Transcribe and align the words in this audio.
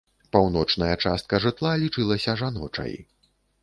Паўночная 0.35 0.95
частка 1.05 1.43
жытла 1.45 1.77
лічылася 1.85 2.39
жаночай. 2.45 2.93